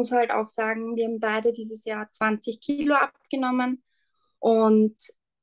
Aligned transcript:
muss 0.00 0.12
halt 0.12 0.30
auch 0.30 0.48
sagen, 0.48 0.96
wir 0.96 1.04
haben 1.04 1.20
beide 1.20 1.52
dieses 1.52 1.84
Jahr 1.84 2.10
20 2.10 2.58
Kilo 2.58 2.94
abgenommen 2.94 3.82
und 4.38 4.96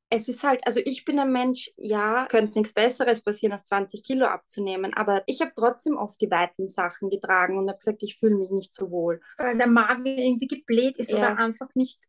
es 0.09 0.29
ist 0.29 0.43
halt, 0.43 0.65
also 0.65 0.79
ich 0.83 1.05
bin 1.05 1.19
ein 1.19 1.31
Mensch, 1.31 1.69
ja, 1.77 2.25
könnte 2.27 2.57
nichts 2.57 2.73
Besseres 2.73 3.21
passieren, 3.21 3.53
als 3.53 3.65
20 3.65 4.03
Kilo 4.03 4.25
abzunehmen, 4.25 4.95
aber 4.95 5.21
ich 5.27 5.41
habe 5.41 5.51
trotzdem 5.55 5.95
oft 5.95 6.19
die 6.21 6.31
weiten 6.31 6.67
Sachen 6.67 7.11
getragen 7.11 7.59
und 7.59 7.67
habe 7.67 7.77
gesagt, 7.77 8.01
ich 8.01 8.17
fühle 8.17 8.35
mich 8.35 8.49
nicht 8.49 8.73
so 8.73 8.89
wohl. 8.89 9.21
Weil 9.37 9.57
der 9.57 9.67
Magen 9.67 10.05
irgendwie 10.07 10.47
gebläht 10.47 10.97
ist 10.97 11.11
Ja. 11.11 11.17
oder 11.19 11.37
einfach 11.37 11.69
nicht. 11.75 12.03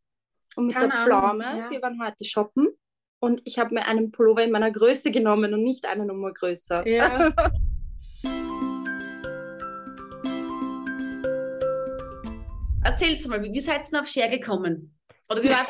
Und 0.57 0.69
mit 0.69 0.77
der 0.77 0.85
Ahnung, 0.85 0.96
Pflaume, 0.96 1.45
ja. 1.45 1.71
wir 1.71 1.83
waren 1.83 2.03
heute 2.03 2.25
shoppen 2.25 2.69
und 3.21 3.43
ich 3.45 3.59
habe 3.59 3.75
mir 3.75 3.85
einen 3.85 4.11
Pullover 4.11 4.43
in 4.43 4.53
meiner 4.53 4.71
Größe 4.71 5.11
genommen 5.11 5.53
und 5.53 5.62
nicht 5.62 5.85
eine 5.85 6.07
Nummer 6.07 6.33
größer. 6.33 6.89
Ja. 6.89 7.30
Erzähl's 13.01 13.29
mal, 13.29 13.41
wie, 13.45 13.53
wie 13.53 13.61
seid 13.61 13.87
ihr 13.87 13.91
denn 13.93 14.01
auf 14.01 14.09
Share 14.09 14.29
gekommen? 14.29 14.99
Oder 15.31 15.41
wie 15.45 15.50
war 15.50 15.64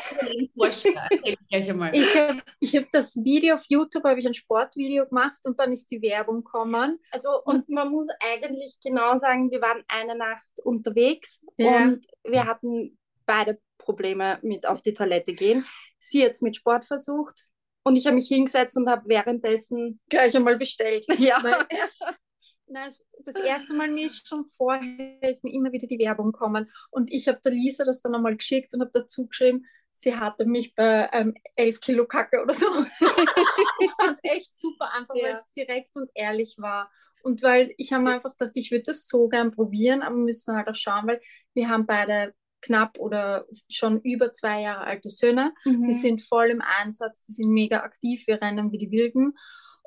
das? 0.55 0.83
Erzähl 1.11 1.35
gleich 1.47 1.69
einmal. 1.69 1.95
Ich 1.95 2.15
habe 2.15 2.41
ich 2.59 2.75
hab 2.75 2.89
das 2.91 3.15
Video 3.17 3.53
auf 3.53 3.61
YouTube, 3.67 4.03
habe 4.03 4.19
ich 4.19 4.25
ein 4.25 4.33
Sportvideo 4.33 5.05
gemacht 5.05 5.37
und 5.45 5.59
dann 5.59 5.71
ist 5.71 5.91
die 5.91 6.01
Werbung 6.01 6.43
gekommen. 6.43 6.97
Also, 7.11 7.29
und 7.43 7.69
man 7.69 7.91
muss 7.91 8.07
eigentlich 8.19 8.79
genau 8.83 9.15
sagen, 9.19 9.51
wir 9.51 9.61
waren 9.61 9.83
eine 9.89 10.15
Nacht 10.17 10.49
unterwegs 10.63 11.39
Ja. 11.57 11.83
und 11.83 12.03
wir 12.23 12.45
hatten 12.47 12.97
beide 13.27 13.59
Probleme 13.77 14.39
mit 14.41 14.65
auf 14.65 14.81
die 14.81 14.95
Toilette 14.95 15.33
gehen. 15.33 15.67
Sie 15.99 16.21
jetzt 16.21 16.41
mit 16.41 16.55
Sport 16.55 16.85
versucht 16.85 17.45
und 17.83 17.95
ich 17.95 18.07
habe 18.07 18.15
mich 18.15 18.27
hingesetzt 18.27 18.75
und 18.75 18.89
habe 18.89 19.03
währenddessen 19.07 19.99
Gleich 20.09 20.35
einmal 20.35 20.57
bestellt. 20.57 21.05
ja, 21.19 21.43
Weil, 21.43 21.67
Nein, 22.65 22.87
es- 22.87 23.03
das 23.25 23.35
erste 23.35 23.73
Mal 23.73 23.89
mir 23.89 24.05
ist 24.05 24.27
schon 24.27 24.45
vorher 24.49 25.21
ist 25.29 25.43
mir 25.43 25.53
immer 25.53 25.71
wieder 25.71 25.87
die 25.87 25.99
Werbung 25.99 26.31
gekommen 26.31 26.69
und 26.91 27.11
ich 27.11 27.27
habe 27.27 27.39
der 27.43 27.51
Lisa 27.51 27.83
das 27.83 28.01
dann 28.01 28.15
einmal 28.15 28.35
geschickt 28.35 28.73
und 28.73 28.81
habe 28.81 28.91
dazu 28.93 29.27
geschrieben, 29.27 29.65
sie 29.99 30.15
hatte 30.15 30.45
mich 30.45 30.75
bei 30.75 31.09
ähm, 31.11 31.35
11 31.55 31.81
Kilo 31.81 32.05
Kacke 32.05 32.41
oder 32.41 32.53
so. 32.53 32.65
ich 33.79 33.91
fand 33.99 34.17
es 34.17 34.19
echt 34.23 34.55
super, 34.55 34.93
einfach 34.93 35.15
Ja. 35.15 35.25
weil 35.25 35.31
es 35.33 35.51
direkt 35.51 35.95
und 35.95 36.09
ehrlich 36.15 36.55
war. 36.57 36.89
Und 37.21 37.43
weil 37.43 37.73
ich 37.77 37.91
habe 37.91 38.03
mir 38.03 38.13
einfach 38.13 38.31
gedacht, 38.37 38.53
ich 38.55 38.71
würde 38.71 38.83
das 38.85 39.05
so 39.07 39.27
gern 39.27 39.51
probieren, 39.51 40.01
aber 40.01 40.15
wir 40.15 40.23
müssen 40.23 40.55
halt 40.55 40.69
auch 40.69 40.75
schauen, 40.75 41.05
weil 41.05 41.19
wir 41.53 41.67
haben 41.67 41.85
beide 41.85 42.33
knapp 42.61 42.97
oder 42.97 43.45
schon 43.69 44.01
über 44.01 44.31
zwei 44.31 44.61
Jahre 44.61 44.85
alte 44.85 45.09
Söhne. 45.09 45.53
Mhm. 45.65 45.87
Wir 45.87 45.93
sind 45.93 46.23
voll 46.23 46.49
im 46.49 46.61
Einsatz, 46.61 47.23
die 47.23 47.33
sind 47.33 47.49
mega 47.49 47.81
aktiv, 47.81 48.25
wir 48.27 48.41
rennen 48.41 48.71
wie 48.71 48.77
die 48.77 48.91
Wilden 48.91 49.33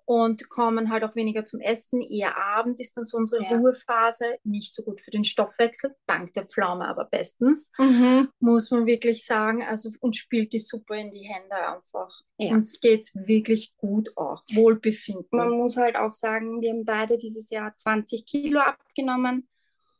und 0.05 0.49
kommen 0.49 0.91
halt 0.91 1.05
auch 1.05 1.15
weniger 1.15 1.45
zum 1.45 1.61
Essen. 1.61 2.01
Eher 2.03 2.37
Abend 2.37 2.81
ist 2.81 2.97
dann 2.97 3.05
so 3.05 3.17
unsere 3.17 3.43
Ja. 3.45 3.57
Ruhephase, 3.57 4.37
nicht 4.45 4.75
so 4.75 4.83
gut 4.83 5.01
für 5.01 5.11
den 5.11 5.25
Stoffwechsel, 5.25 5.95
dank 6.07 6.35
der 6.35 6.47
Pflaume 6.47 6.87
aber 6.89 7.05
bestens, 7.05 7.71
Mhm. 7.79 8.29
muss 8.41 8.71
man 8.71 8.87
wirklich 8.87 9.25
sagen. 9.25 9.63
Also 9.63 9.91
uns 10.01 10.17
spielt 10.17 10.53
die 10.53 10.59
super 10.59 10.97
in 10.97 11.11
die 11.11 11.27
Hände 11.29 11.55
einfach. 11.55 12.21
Ja. 12.39 12.53
Uns 12.53 12.81
geht's 12.81 13.15
wirklich 13.15 13.75
gut 13.77 14.11
auch, 14.17 14.43
Wohlbefinden. 14.53 15.29
Man 15.31 15.51
muss 15.51 15.77
halt 15.77 15.97
auch 15.97 16.13
sagen, 16.15 16.61
wir 16.61 16.71
haben 16.71 16.85
beide 16.85 17.19
dieses 17.19 17.51
Jahr 17.51 17.77
20 17.77 18.27
Kilo 18.27 18.61
abgenommen 18.61 19.49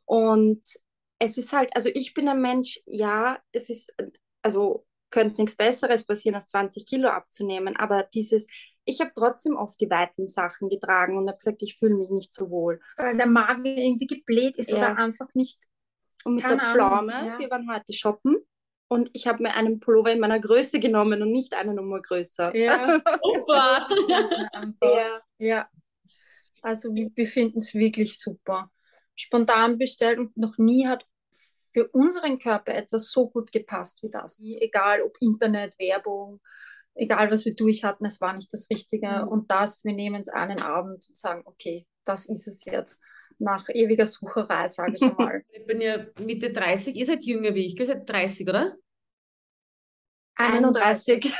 und 0.05 0.61
es 1.19 1.37
ist 1.37 1.53
halt, 1.53 1.73
also 1.75 1.89
ich 1.93 2.13
bin 2.13 2.27
ein 2.27 2.41
Mensch, 2.41 2.81
ja, 2.85 3.39
es 3.53 3.69
ist, 3.69 3.93
also 4.41 4.85
könnte 5.09 5.39
nichts 5.41 5.55
Besseres 5.55 6.05
passieren, 6.05 6.35
als 6.35 6.47
20 6.47 6.85
Kilo 6.85 7.07
abzunehmen, 7.07 7.77
aber 7.77 8.03
dieses, 8.13 8.47
ich 8.85 8.99
habe 9.01 9.11
trotzdem 9.15 9.55
oft 9.55 9.79
die 9.81 9.89
weiten 9.89 10.27
Sachen 10.27 10.69
getragen 10.69 11.17
und 11.17 11.27
habe 11.27 11.37
gesagt, 11.37 11.61
ich 11.63 11.77
fühle 11.77 11.95
mich 11.95 12.09
nicht 12.09 12.33
so 12.33 12.49
wohl. 12.49 12.79
Weil 12.97 13.15
der 13.17 13.27
Magen 13.27 13.65
irgendwie 13.65 14.07
gebläht 14.07 14.57
ist 14.57 14.71
Ja. 14.71 14.77
oder 14.77 14.97
einfach 14.97 15.27
nicht. 15.33 15.63
Und 16.25 16.35
mit 16.35 16.43
Keine 16.43 16.57
der 16.57 16.65
Ahnung, 16.67 16.75
Pflaume, 17.09 17.27
ja. 17.27 17.39
wir 17.39 17.49
waren 17.51 17.69
heute 17.73 17.93
shoppen 17.93 18.37
und 18.87 19.09
ich 19.13 19.27
habe 19.27 19.43
mir 19.43 19.53
einen 19.55 19.79
Pullover 19.79 20.11
in 20.11 20.19
meiner 20.19 20.39
Größe 20.39 20.79
genommen 20.79 21.21
und 21.21 21.31
nicht 21.31 21.53
eine 21.53 21.73
Nummer 21.73 22.01
größer. 22.01 22.55
Ja, 22.55 22.87
Super. 23.41 23.87
einfach. 24.53 24.95
Ja. 24.97 25.21
Ja, 25.39 25.69
also 26.61 26.93
wir 26.95 27.09
befinden 27.09 27.57
es 27.57 27.73
wirklich 27.73 28.17
super. 28.17 28.71
Spontan 29.15 29.77
bestellt 29.77 30.17
und 30.19 30.35
noch 30.37 30.57
nie 30.57 30.87
hat 30.87 31.05
für 31.73 31.87
unseren 31.89 32.39
Körper 32.39 32.73
etwas 32.73 33.11
so 33.11 33.29
gut 33.29 33.51
gepasst 33.51 34.01
wie 34.03 34.09
das. 34.09 34.41
Egal 34.41 35.01
ob 35.01 35.17
Internet, 35.19 35.77
Werbung, 35.79 36.39
egal 36.95 37.31
was 37.31 37.45
wir 37.45 37.55
durch 37.55 37.83
hatten, 37.83 38.05
es 38.05 38.21
war 38.21 38.33
nicht 38.33 38.53
das 38.53 38.69
Richtige. 38.69 39.23
Mhm. 39.23 39.27
Und 39.27 39.51
das, 39.51 39.83
wir 39.83 39.93
nehmen 39.93 40.21
es 40.21 40.29
einen 40.29 40.61
Abend 40.61 41.05
und 41.09 41.17
sagen, 41.17 41.43
okay, 41.45 41.85
das 42.05 42.25
ist 42.25 42.47
es 42.47 42.65
jetzt. 42.65 42.99
Nach 43.39 43.67
ewiger 43.69 44.05
Sucherei, 44.05 44.69
sage 44.69 44.93
ich 44.95 45.03
einmal. 45.03 45.43
Ich 45.51 45.65
bin 45.65 45.81
ja 45.81 46.05
Mitte 46.19 46.51
30, 46.51 46.95
ihr 46.95 47.05
seid 47.05 47.23
jünger 47.23 47.55
wie 47.55 47.65
ich, 47.65 47.79
ihr 47.79 47.85
seid 47.85 48.07
30, 48.07 48.47
oder? 48.47 48.75
31. 50.35 51.33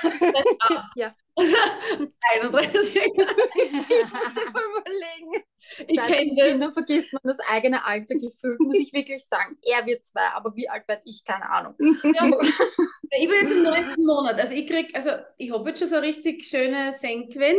ja. 0.95 1.15
31. 1.35 2.95
Ich 2.95 3.13
muss 3.13 4.43
überlegen. 4.43 5.43
Ich 5.87 5.97
kenne 6.01 6.35
das. 6.35 6.47
Kindern 6.49 6.73
vergisst 6.73 7.11
man 7.13 7.21
das 7.23 7.39
eigene 7.39 7.85
Alter 7.85 8.15
gefühlt, 8.15 8.59
muss 8.59 8.77
ich 8.79 8.93
wirklich 8.93 9.23
sagen. 9.25 9.57
Er 9.63 9.85
wird 9.85 10.03
zwei, 10.03 10.27
aber 10.33 10.55
wie 10.55 10.69
alt 10.69 10.87
werde 10.87 11.01
ich? 11.05 11.23
Keine 11.25 11.49
Ahnung. 11.49 11.75
Ich 11.79 13.27
bin 13.27 13.37
jetzt 13.41 13.51
im 13.51 13.63
neunten 13.63 14.05
Monat. 14.05 14.39
Also 14.39 14.53
ich 14.53 14.67
krieg, 14.67 14.93
also 14.95 15.11
ich 15.37 15.51
habe 15.51 15.69
jetzt 15.69 15.79
schon 15.79 15.87
so 15.87 15.97
richtig 15.97 16.43
schöne 16.45 16.93
Senkwen. 16.93 17.57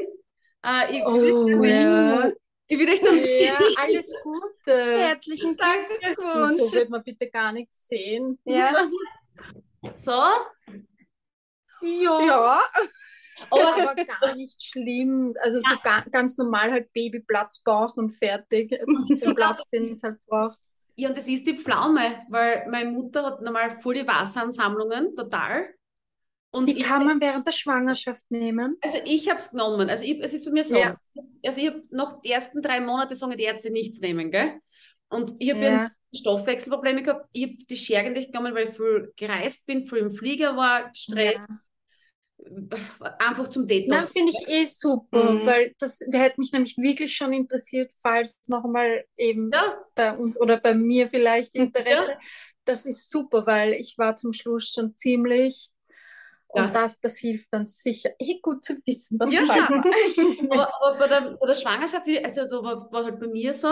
Äh, 0.65 0.97
ich, 0.97 1.05
Oh, 1.07 1.63
ja. 1.63 2.31
ich 2.69 2.79
will 2.79 2.89
euch 2.91 3.03
noch 3.03 3.13
Ja, 3.13 3.59
alles 3.83 4.15
Gute. 4.23 4.99
Herzlichen. 4.99 5.57
Glückwunsch. 5.57 6.61
So 6.63 6.73
wird 6.73 6.91
man 6.91 7.03
bitte 7.03 7.29
gar 7.31 7.53
nichts 7.53 7.89
sehen. 7.89 8.39
Ja. 8.45 8.73
So, 9.97 10.13
Ja. 11.83 12.21
ja. 12.21 12.63
Aber, 13.51 13.75
aber 13.91 13.95
gar 14.05 14.37
nicht 14.37 14.63
schlimm. 14.63 15.35
Also 15.43 15.61
so 15.61 15.75
ga, 15.83 16.05
ganz 16.11 16.37
normal 16.39 16.71
halt 16.73 16.93
Babyplatz, 16.93 17.63
Bauch 17.63 17.97
und 17.97 18.13
fertig. 18.15 18.71
Den 19.09 19.35
Platz, 19.35 19.69
den 19.71 19.95
es 19.95 20.03
halt 20.03 20.19
braucht. 20.27 20.59
ja, 20.97 21.09
und 21.09 21.17
das 21.19 21.29
ist 21.29 21.47
die 21.47 21.59
Pflaume, 21.59 22.23
weil 22.29 22.67
meine 22.71 22.91
Mutter 22.91 23.25
hat 23.25 23.41
normal 23.43 23.79
voll 23.81 23.95
die 23.95 24.07
Wasseransammlungen, 24.07 25.15
total. 25.17 25.69
Und 26.53 26.67
Die 26.69 26.79
ich, 26.79 26.85
kann 26.85 27.05
man 27.05 27.21
während 27.21 27.45
der 27.49 27.53
Schwangerschaft 27.53 28.31
nehmen. 28.31 28.77
also 28.81 28.99
ich 29.05 29.29
habe 29.29 29.41
es 29.41 29.51
genommen. 29.51 29.91
Also 29.91 30.05
ich, 30.05 30.21
es 30.23 30.35
ist 30.35 30.45
bei 30.45 30.53
mir 30.53 30.63
so. 30.63 30.77
Ja. 30.77 30.95
Also 31.45 31.61
ich 31.61 31.67
habe 31.67 31.83
noch 31.91 32.21
die 32.23 32.31
ersten 32.31 32.63
drei 32.63 32.81
Monate 32.81 33.17
sagen 33.17 33.37
die 33.37 33.43
Ärzte 33.43 33.71
nichts 33.73 34.01
nehmen, 34.01 34.31
gell? 34.31 34.61
Und 35.09 35.35
ich 35.41 35.51
habe 35.51 35.61
Ja. 35.65 35.71
ja. 35.73 35.91
Stoffwechselprobleme 36.15 37.03
gehabt. 37.03 37.27
Ich 37.33 37.43
habe 37.43 37.57
die 37.69 37.77
Schere 37.77 38.09
nicht 38.11 38.31
genommen, 38.33 38.55
weil 38.55 38.69
ich 38.69 38.77
viel 38.77 39.13
gereist 39.17 39.67
bin, 39.67 39.85
viel 39.89 39.99
im 39.99 40.13
Flieger 40.13 40.57
war, 40.57 40.91
Stress, 40.95 41.35
Ja. 41.35 41.47
Einfach 43.19 43.49
zum 43.49 43.67
Detox. 43.67 43.91
Na, 43.91 44.07
finde 44.07 44.33
ich 44.33 44.49
eh 44.49 44.65
super, 44.67 45.35
Mhm. 45.35 45.47
weil 45.47 45.75
das 45.79 46.01
hätte 46.01 46.41
mich 46.41 46.53
nämlich 46.53 46.77
wirklich 46.79 47.15
schon 47.17 47.33
interessiert, 47.33 47.91
falls 47.97 48.39
noch 48.49 48.65
einmal 48.65 49.05
eben 49.17 49.51
Ja, 49.53 49.77
bei 49.95 50.13
uns 50.17 50.41
oder 50.41 50.59
bei 50.59 50.75
mir 50.75 51.09
vielleicht 51.09 51.55
Interesse. 51.55 52.15
Das 52.65 52.87
ist 52.87 53.11
super, 53.11 53.47
weil 53.47 53.75
ich 53.75 53.97
war 53.99 54.17
zum 54.17 54.33
Schluss 54.33 54.71
schon 54.73 54.97
ziemlich 54.97 55.71
und 56.49 56.67
Ja. 56.67 56.73
das, 56.73 57.01
das 57.01 57.19
hilft 57.19 57.49
dann 57.51 57.67
sicher. 57.67 58.11
Eh 58.19 58.39
gut 58.41 58.65
zu 58.65 58.75
wissen, 58.87 59.19
das 59.19 59.33
Ja, 59.33 59.43
ja. 59.43 59.69
aber, 59.69 60.75
aber 60.83 60.99
bei, 60.99 61.09
der, 61.09 61.37
bei 61.41 61.47
der 61.47 61.55
Schwangerschaft, 61.55 62.07
also 62.25 62.47
da 62.47 62.63
war 62.63 62.93
war 62.93 63.01
es 63.01 63.07
halt 63.07 63.21
bei 63.21 63.27
mir 63.27 63.53
so, 63.53 63.69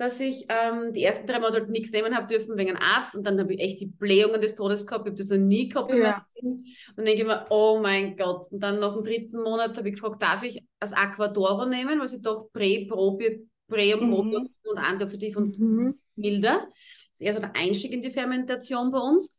dass 0.00 0.18
ich 0.18 0.46
ähm, 0.48 0.94
die 0.94 1.04
ersten 1.04 1.26
drei 1.26 1.40
Monate 1.40 1.58
halt 1.58 1.68
nichts 1.68 1.92
nehmen 1.92 2.16
habe 2.16 2.26
dürfen 2.26 2.56
wegen 2.56 2.70
einem 2.70 2.82
Arzt 2.82 3.14
und 3.14 3.26
dann 3.26 3.38
habe 3.38 3.52
ich 3.52 3.60
echt 3.60 3.80
die 3.82 3.86
Blähungen 3.86 4.40
des 4.40 4.54
Todes 4.54 4.86
gehabt. 4.86 5.04
Ich 5.04 5.10
habe 5.10 5.18
das 5.18 5.28
noch 5.28 5.36
nie 5.36 5.68
gehabt. 5.68 5.92
Ja. 5.92 6.26
Und 6.40 6.64
dann 6.96 7.04
denke 7.04 7.20
ich 7.20 7.26
mir, 7.28 7.44
oh 7.50 7.80
mein 7.82 8.16
Gott. 8.16 8.46
Und 8.50 8.60
dann 8.60 8.80
nach 8.80 8.94
dem 8.94 9.02
dritten 9.02 9.42
Monat 9.42 9.76
habe 9.76 9.90
ich 9.90 9.96
gefragt, 9.96 10.22
darf 10.22 10.42
ich 10.42 10.64
das 10.78 10.94
Aquadoro 10.94 11.66
nehmen, 11.66 12.00
was 12.00 12.14
ich 12.14 12.22
doch 12.22 12.48
Prä, 12.50 12.86
Probi, 12.86 13.46
Prä 13.68 13.92
und 13.92 14.08
Mhm. 14.08 14.48
Und 14.64 14.78
Antioxidativ 14.78 15.36
und 15.36 15.58
Mhm. 15.58 16.00
milder. 16.16 16.66
Das 16.66 16.70
ist 17.16 17.20
eher 17.20 17.34
so 17.34 17.40
der 17.40 17.54
Einstieg 17.54 17.92
in 17.92 18.00
die 18.00 18.10
Fermentation 18.10 18.90
bei 18.90 19.00
uns. 19.00 19.38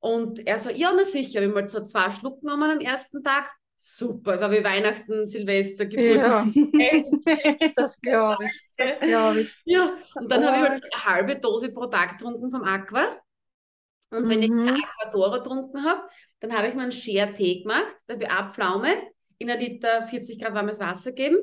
Und 0.00 0.46
er 0.46 0.58
so, 0.58 0.68
ja, 0.68 0.92
na 0.94 1.06
sicher, 1.06 1.40
wir 1.40 1.48
haben 1.48 1.54
halt 1.54 1.70
so 1.70 1.82
zwei 1.82 2.10
Schluck 2.10 2.42
genommen 2.42 2.72
am 2.72 2.80
ersten 2.80 3.22
Tag. 3.22 3.50
Super, 3.86 4.40
war 4.40 4.50
wie 4.50 4.64
Weihnachten, 4.64 5.26
Silvester, 5.26 5.84
Ja, 5.96 6.44
Geburtstag. 6.44 6.46
das 7.74 8.00
glaube 8.00 8.44
ich. 8.46 8.68
Das 8.76 8.98
glaube 9.00 9.42
ich. 9.42 9.56
Ja, 9.64 9.96
und 10.16 10.30
dann 10.32 10.44
habe 10.44 10.56
ich 10.56 10.62
halt 10.62 10.76
so 10.76 10.82
eine 10.92 11.04
halbe 11.04 11.36
Dose 11.40 11.72
pro 11.72 11.86
Tag 11.86 12.18
getrunken 12.18 12.50
vom 12.50 12.62
Aqua. 12.64 13.18
Und 14.10 14.28
wenn 14.28 14.42
ich 14.42 14.50
Mhm. 14.50 14.84
Aquadora 15.00 15.38
getrunken 15.38 15.84
habe, 15.84 16.02
dann 16.40 16.52
habe 16.56 16.68
ich 16.68 16.74
mir 16.74 16.82
einen 16.82 16.92
Share-Tee 16.92 17.62
gemacht. 17.62 17.96
Da 18.06 18.14
habe 18.14 18.24
ich 18.24 18.30
eine 18.30 18.48
Pflaume 18.50 18.94
in 19.38 19.50
ein 19.50 19.58
Liter 19.60 20.06
40 20.06 20.40
Grad 20.40 20.54
warmes 20.54 20.80
Wasser 20.80 21.12
geben 21.12 21.38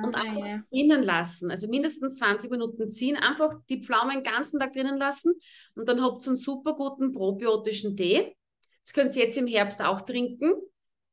und 0.00 0.16
Ah, 0.16 0.22
einfach 0.24 0.46
ja. 0.46 0.62
drinnen 0.70 1.02
lassen. 1.02 1.50
Also 1.50 1.68
mindestens 1.68 2.18
20 2.18 2.50
Minuten 2.50 2.90
ziehen. 2.90 3.16
Einfach 3.16 3.54
die 3.68 3.82
Pflaume 3.82 4.12
den 4.14 4.22
ganzen 4.22 4.58
Tag 4.60 4.72
drinnen 4.72 4.96
lassen 4.98 5.34
und 5.74 5.88
dann 5.88 6.02
habt 6.02 6.22
ihr 6.24 6.28
einen 6.28 6.36
super 6.36 6.74
guten 6.74 7.12
probiotischen 7.12 7.96
Tee. 7.96 8.36
Das 8.84 8.92
könnt 8.92 9.16
ihr 9.16 9.24
jetzt 9.24 9.36
im 9.38 9.46
Herbst 9.46 9.82
auch 9.82 10.02
trinken. 10.02 10.52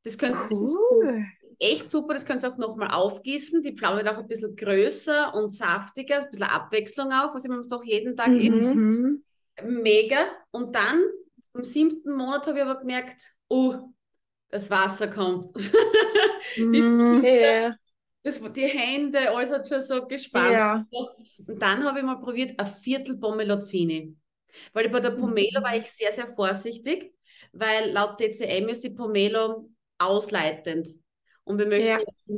Das 0.04 0.18
könnt 0.18 0.36
Cool. 0.50 1.24
echt 1.58 1.88
super, 1.88 2.12
das 2.14 2.26
könnt 2.26 2.42
ihr 2.44 2.50
auch 2.50 2.58
nochmal 2.58 2.90
aufgießen. 2.90 3.62
Die 3.62 3.74
Pflaume 3.76 3.98
wird 3.98 4.08
auch 4.08 4.18
ein 4.18 4.28
bisschen 4.28 4.54
größer 4.54 5.34
und 5.34 5.50
saftiger, 5.54 6.22
ein 6.22 6.30
bisschen 6.30 6.46
Abwechslung 6.46 7.10
auch, 7.12 7.34
was 7.34 7.44
ich 7.44 7.50
mir 7.50 7.60
doch 7.60 7.84
jeden 7.84 8.16
Tag 8.16 8.28
Mhm. 8.28 8.40
in. 8.40 8.74
Mhm. 8.74 9.24
Mega. 9.82 10.26
Und 10.50 10.74
dann 10.74 11.02
im 11.54 11.64
siebten 11.64 12.12
Monat 12.16 12.46
habe 12.46 12.58
ich 12.58 12.64
aber 12.64 12.80
gemerkt, 12.80 13.34
oh, 13.48 13.74
das 14.50 14.70
Wasser 14.70 15.08
kommt. 15.08 15.50
Mhm. 16.58 17.22
Ja. 17.24 17.74
Das, 18.22 18.40
die 18.52 18.66
Hände, 18.66 19.30
alles 19.30 19.50
hat 19.50 19.68
schon 19.68 19.80
so 19.80 20.06
gespannt. 20.06 20.52
Ja. 20.52 20.86
Und 20.90 21.60
dann 21.62 21.84
habe 21.84 21.98
ich 21.98 22.04
mal 22.04 22.16
probiert, 22.20 22.58
ein 22.58 22.66
Viertel 22.66 23.18
Pomelozini. 23.18 24.14
Weil 24.72 24.88
bei 24.88 25.00
der 25.00 25.10
Pomelo 25.10 25.62
war 25.62 25.76
ich 25.76 25.90
sehr, 25.90 26.12
sehr 26.12 26.28
vorsichtig, 26.28 27.12
weil 27.52 27.90
laut 27.90 28.20
DCM 28.20 28.68
ist 28.68 28.84
die 28.84 28.90
Pomelo 28.90 29.68
ausleitend. 30.06 30.88
Und 31.44 31.58
wir 31.58 31.66
möchten 31.66 31.88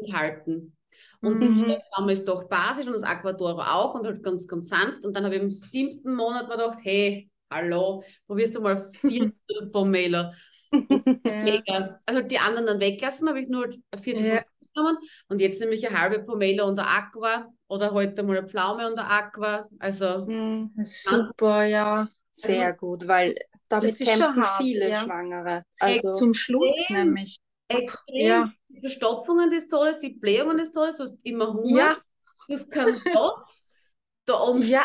Ja. 0.04 0.14
halten. 0.18 0.76
Und 1.20 1.38
Mhm. 1.38 1.64
die 1.66 1.78
Pflaume 1.94 2.12
ist 2.12 2.26
doch 2.26 2.44
basisch 2.48 2.86
und 2.86 2.92
das 2.92 3.02
Aquadoro 3.02 3.60
auch 3.62 3.94
und 3.94 4.06
halt 4.06 4.22
ganz, 4.22 4.46
ganz 4.48 4.68
sanft. 4.68 5.04
Und 5.04 5.14
dann 5.16 5.24
habe 5.24 5.36
ich 5.36 5.42
im 5.42 5.50
siebten 5.50 6.14
Monat 6.14 6.48
mir 6.48 6.56
gedacht, 6.56 6.78
hey, 6.82 7.30
hallo, 7.50 8.02
probierst 8.26 8.56
du 8.56 8.60
mal 8.60 8.76
Viertel 9.32 9.70
Pomelo. 9.72 10.30
Mega. 11.24 12.00
Also 12.06 12.22
die 12.22 12.38
anderen 12.38 12.66
dann 12.66 12.80
weglassen, 12.80 13.28
habe 13.28 13.40
ich 13.40 13.48
nur 13.48 13.66
ein 13.66 13.98
Viertel 13.98 14.26
Ja. 14.26 14.42
genommen. 14.74 14.98
Und 15.28 15.40
jetzt 15.40 15.60
nehme 15.60 15.74
ich 15.74 15.86
eine 15.86 15.98
halbe 15.98 16.20
Pomelo 16.22 16.66
und 16.66 16.78
eine 16.78 16.88
Aqua 16.88 17.46
oder 17.68 17.92
heute 17.92 18.22
mal 18.22 18.38
eine 18.38 18.48
Pflaume 18.48 18.86
und 18.90 18.98
eine 18.98 19.08
Aqua. 19.10 19.68
Also 19.78 20.26
Mhm. 20.26 20.72
Super, 20.82 21.64
ja. 21.64 22.08
Sehr 22.32 22.74
gut, 22.74 23.06
weil 23.08 23.34
damit 23.68 23.96
kämpfen 23.98 24.36
hart, 24.44 24.62
viele 24.62 24.90
ja. 24.90 25.02
Schwangere. 25.02 25.62
Also, 25.80 26.12
Zum 26.12 26.34
Schluss 26.34 26.70
Extrem. 26.70 26.96
nämlich. 27.06 27.38
Extrem. 27.68 28.26
Ja. 28.26 28.52
Die 28.68 28.80
Verstopfungen 28.80 29.50
des 29.50 29.68
Todes, 29.68 29.98
die 29.98 30.10
Blähungen 30.10 30.58
des 30.58 30.72
Todes, 30.72 30.96
du 30.96 31.04
hast 31.04 31.16
immer 31.22 31.52
Hunger, 31.52 31.68
Ja, 31.78 31.96
du 32.48 32.54
hast 32.54 32.70
keinen 32.70 33.00
Platz, 33.02 33.70
da 34.26 34.40
oben 34.40 34.62
Ja. 34.62 34.84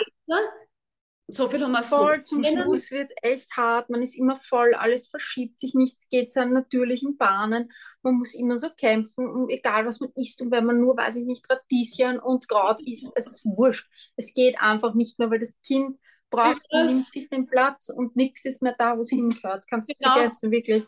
So 1.34 1.48
viel 1.50 1.64
haben 1.64 1.72
wir 1.72 1.82
voll 1.82 2.18
so 2.20 2.24
zum 2.36 2.44
drinnen. 2.44 2.64
Schluss 2.64 2.92
wird 2.92 3.12
echt 3.22 3.56
hart. 3.56 3.90
Man 3.90 4.02
ist 4.02 4.18
immer 4.18 4.36
voll, 4.36 4.74
alles 4.74 5.08
verschiebt 5.08 5.60
sich, 5.60 5.74
nichts 5.76 6.10
geht 6.10 6.30
seinen 6.30 6.52
natürlichen 6.52 7.16
Bahnen. 7.18 7.72
Man 8.02 8.16
muss 8.16 8.34
immer 8.34 8.60
so 8.60 8.68
kämpfen 8.70 9.30
und 9.30 9.50
egal 9.50 9.86
was 9.86 10.02
man 10.02 10.12
isst 10.16 10.42
und 10.42 10.52
wenn 10.52 10.66
man 10.66 10.80
nur, 10.82 10.98
weiß 10.98 11.16
ich 11.16 11.26
nicht, 11.26 11.50
Radieschen 11.50 12.20
und 12.20 12.50
Kraut 12.50 12.82
isst, 12.82 13.14
es 13.16 13.28
ist 13.28 13.46
wurscht. 13.46 13.90
Es 14.18 14.34
geht 14.34 14.60
einfach 14.60 14.94
nicht 14.94 15.20
mehr, 15.20 15.30
weil 15.32 15.40
das 15.40 15.58
Kind 15.62 15.98
braucht 16.32 16.62
nimmt 16.74 17.06
sich 17.06 17.30
den 17.30 17.46
Platz 17.48 17.90
und 17.90 18.16
nichts 18.18 18.44
ist 18.44 18.62
mehr 18.62 18.76
da, 18.78 18.98
wo 18.98 19.02
es 19.02 19.10
hingehört. 19.10 19.66
Kannst 19.70 19.90
du 19.90 19.94
Genau. 20.00 20.16
vergessen, 20.16 20.52
wirklich. 20.52 20.86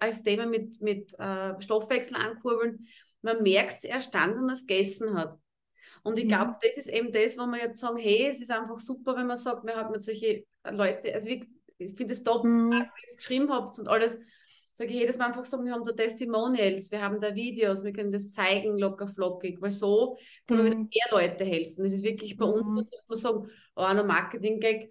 Als 0.00 0.22
Thema 0.22 0.46
mit, 0.46 0.80
mit 0.82 1.14
äh, 1.18 1.60
Stoffwechsel 1.60 2.16
ankurbeln, 2.16 2.86
man 3.22 3.42
merkt 3.42 3.78
es 3.78 3.84
erst 3.84 4.14
dann, 4.14 4.30
wenn 4.34 4.40
man 4.44 4.50
es 4.50 4.66
gegessen 4.66 5.14
hat. 5.16 5.38
Und 6.02 6.18
ich 6.18 6.24
Mhm. 6.24 6.28
glaube, 6.28 6.56
das 6.62 6.76
ist 6.76 6.88
eben 6.88 7.12
das, 7.12 7.38
wo 7.38 7.46
wir 7.46 7.58
jetzt 7.58 7.80
sagen, 7.80 7.96
hey, 7.96 8.26
es 8.28 8.40
ist 8.40 8.50
einfach 8.50 8.78
super, 8.78 9.16
wenn 9.16 9.26
man 9.26 9.36
sagt, 9.36 9.64
wir 9.64 9.76
haben 9.76 9.94
jetzt 9.94 10.06
solche 10.06 10.44
Leute, 10.70 11.12
also 11.14 11.28
wie, 11.28 11.48
ich 11.78 11.94
finde 11.94 12.12
es 12.12 12.22
top, 12.22 12.44
Mhm. 12.44 12.70
was 12.72 12.88
ihr 13.10 13.16
geschrieben 13.16 13.50
habt 13.50 13.78
und 13.78 13.88
alles, 13.88 14.18
sage 14.74 14.90
ich 14.90 14.96
jedes 14.98 15.16
Mal 15.18 15.26
einfach 15.28 15.44
sagen, 15.44 15.64
wir 15.64 15.72
haben 15.72 15.84
da 15.84 15.92
Testimonials, 15.92 16.90
wir 16.90 17.00
haben 17.00 17.20
da 17.20 17.34
Videos, 17.34 17.84
wir 17.84 17.92
können 17.92 18.10
das 18.10 18.32
zeigen, 18.32 18.76
locker 18.76 19.08
flockig, 19.08 19.60
weil 19.62 19.70
so 19.70 20.18
können 20.46 20.64
wir 20.64 20.70
wieder 20.72 20.76
Mhm. 20.80 20.88
mehr 20.92 21.06
Leute 21.28 21.44
helfen. 21.44 21.84
Das 21.84 21.92
ist 21.92 22.02
wirklich 22.04 22.36
bei 22.36 22.44
uns, 22.44 22.66
Mhm. 22.66 22.88
dass 22.90 23.08
wir 23.08 23.16
sagen, 23.16 23.48
oh, 23.76 23.82
ein 23.82 24.06
Marketing-Gag, 24.06 24.90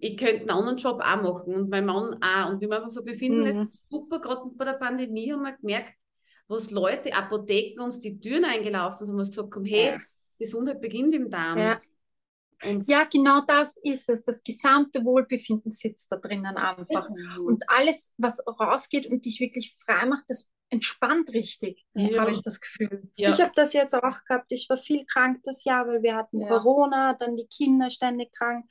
ich 0.00 0.16
könnte 0.16 0.40
einen 0.42 0.50
anderen 0.50 0.78
Job 0.78 1.00
auch 1.02 1.22
machen 1.22 1.54
und 1.54 1.70
mein 1.70 1.86
Mann 1.86 2.18
auch. 2.22 2.50
Und 2.50 2.60
wie 2.60 2.66
man 2.66 2.78
einfach 2.78 2.92
so 2.92 3.04
befinden, 3.04 3.40
Mhm. 3.40 3.46
es 3.62 3.68
ist 3.68 3.88
super, 3.90 4.20
gerade 4.20 4.42
bei 4.54 4.64
der 4.64 4.74
Pandemie 4.74 5.32
haben 5.32 5.42
wir 5.42 5.52
gemerkt, 5.56 5.94
was 6.48 6.70
Leute, 6.70 7.14
Apotheken 7.14 7.80
uns 7.82 8.00
die 8.00 8.18
Türen 8.18 8.44
eingelaufen 8.44 9.04
sind, 9.06 9.14
haben 9.14 9.20
wir 9.24 9.28
gesagt 9.28 9.54
haben, 9.54 9.64
hey, 9.64 9.86
Ja. 9.92 10.00
Gesundheit 10.38 10.80
beginnt 10.80 11.14
im 11.14 11.30
Darm. 11.30 11.58
Ja. 11.58 11.80
Und 12.64 12.88
Ja, 12.90 13.04
genau 13.04 13.40
das 13.46 13.76
ist 13.82 14.08
es. 14.08 14.22
Das 14.24 14.42
gesamte 14.42 15.04
Wohlbefinden 15.04 15.70
sitzt 15.70 16.10
da 16.12 16.16
drinnen 16.16 16.56
einfach. 16.56 17.08
Und 17.44 17.64
alles, 17.68 18.14
was 18.18 18.40
rausgeht 18.46 19.06
und 19.06 19.24
dich 19.24 19.40
wirklich 19.40 19.76
frei 19.84 20.06
macht, 20.06 20.24
das 20.28 20.48
entspannt 20.70 21.32
richtig, 21.34 21.84
Ja. 21.94 22.20
habe 22.20 22.30
ich 22.30 22.40
das 22.40 22.60
Gefühl. 22.60 23.10
ja, 23.16 23.30
Ich 23.30 23.40
habe 23.40 23.52
das 23.54 23.72
jetzt 23.72 23.94
auch 23.94 24.24
gehabt. 24.26 24.50
Ich 24.52 24.68
war 24.70 24.76
viel 24.76 25.04
krank 25.06 25.40
das 25.44 25.64
Jahr, 25.64 25.86
weil 25.86 26.02
wir 26.02 26.14
hatten. 26.14 26.40
Corona, 26.46 27.14
dann 27.14 27.36
die 27.36 27.46
Kinder 27.46 27.90
ständig 27.90 28.32
krank. 28.32 28.64